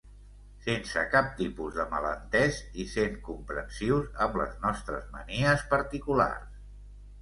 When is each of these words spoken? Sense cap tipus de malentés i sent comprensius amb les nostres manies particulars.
Sense 0.61 1.03
cap 1.15 1.29
tipus 1.41 1.75
de 1.81 1.85
malentés 1.91 2.59
i 2.85 2.87
sent 2.95 3.21
comprensius 3.31 4.11
amb 4.27 4.43
les 4.43 4.59
nostres 4.69 5.09
manies 5.17 5.71
particulars. 5.79 6.63